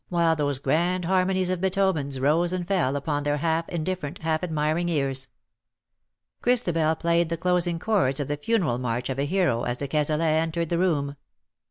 while 0.09 0.35
those 0.35 0.57
grand 0.57 1.05
harmonies 1.05 1.51
of 1.51 1.59
Beethoven^s 1.59 2.19
rose 2.19 2.51
and 2.53 2.67
fell 2.67 2.95
upon 2.95 3.21
their 3.21 3.37
half 3.37 3.69
indifferent, 3.69 4.17
half 4.23 4.41
admiring 4.43 4.89
ears. 4.89 5.27
Christabel 6.41 6.95
played 6.95 7.29
the 7.29 7.37
closing 7.37 7.77
chords 7.77 8.19
of 8.19 8.27
the 8.27 8.35
Funeral 8.35 8.79
March 8.79 9.09
of 9.11 9.19
a 9.19 9.25
Hero 9.27 9.61
as 9.61 9.77
de 9.77 9.87
Cazalet 9.87 10.41
entered 10.41 10.69
the 10.69 10.79
room. 10.79 11.17